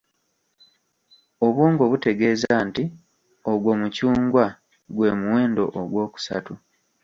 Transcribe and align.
Obwongo 1.45 1.83
butegeeza 1.91 2.53
nti: 2.67 2.83
"Ogwo 3.51 3.71
mucungwa, 3.81 4.45
gwe 4.95 5.09
muwendo 5.19 5.63
ogwokusatu. 5.79 6.53